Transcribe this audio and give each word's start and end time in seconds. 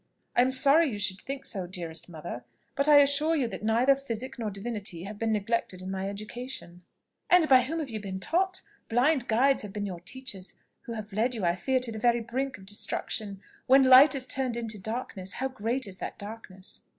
"I 0.35 0.41
am 0.41 0.49
sorry 0.49 0.89
you 0.89 0.97
should 0.97 1.21
think 1.21 1.45
so, 1.45 1.67
dearest 1.67 2.09
mother; 2.09 2.43
but 2.73 2.87
I 2.87 2.97
assure 3.03 3.35
you 3.35 3.47
that 3.49 3.61
neither 3.61 3.95
physic 3.95 4.39
nor 4.39 4.49
divinity 4.49 5.03
have 5.03 5.19
been 5.19 5.31
neglected 5.31 5.79
in 5.83 5.91
my 5.91 6.09
education." 6.09 6.81
"And 7.29 7.47
by 7.47 7.61
whom 7.61 7.77
have 7.77 7.91
you 7.91 7.99
been 7.99 8.19
taught? 8.19 8.63
Blind 8.89 9.27
guides 9.27 9.61
have 9.61 9.73
been 9.73 9.85
your 9.85 9.99
teachers, 9.99 10.55
who 10.85 10.93
have 10.93 11.13
led 11.13 11.35
you, 11.35 11.45
I 11.45 11.53
fear, 11.53 11.77
to 11.77 11.91
the 11.91 11.99
very 11.99 12.19
brink 12.19 12.57
of 12.57 12.65
destruction. 12.65 13.41
When 13.67 13.83
light 13.83 14.15
is 14.15 14.25
turned 14.25 14.57
into 14.57 14.79
darkness, 14.79 15.33
how 15.33 15.49
great 15.49 15.85
is 15.85 15.97
that 15.99 16.17
darkness!" 16.17 16.81